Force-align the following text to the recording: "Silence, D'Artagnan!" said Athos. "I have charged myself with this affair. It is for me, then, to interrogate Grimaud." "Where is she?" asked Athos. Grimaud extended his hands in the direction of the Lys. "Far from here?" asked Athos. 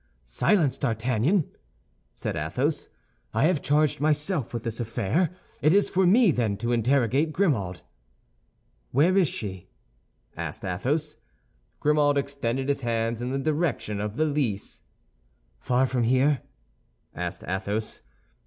"Silence, 0.25 0.79
D'Artagnan!" 0.79 1.45
said 2.15 2.35
Athos. 2.35 2.89
"I 3.35 3.45
have 3.45 3.61
charged 3.61 4.01
myself 4.01 4.51
with 4.51 4.63
this 4.63 4.79
affair. 4.79 5.29
It 5.61 5.75
is 5.75 5.91
for 5.91 6.07
me, 6.07 6.31
then, 6.31 6.57
to 6.57 6.71
interrogate 6.71 7.31
Grimaud." 7.31 7.81
"Where 8.89 9.15
is 9.15 9.27
she?" 9.27 9.67
asked 10.35 10.65
Athos. 10.65 11.17
Grimaud 11.79 12.17
extended 12.17 12.67
his 12.67 12.81
hands 12.81 13.21
in 13.21 13.29
the 13.29 13.37
direction 13.37 13.99
of 13.99 14.15
the 14.15 14.25
Lys. 14.25 14.81
"Far 15.59 15.85
from 15.85 16.01
here?" 16.01 16.41
asked 17.13 17.43
Athos. 17.47 18.01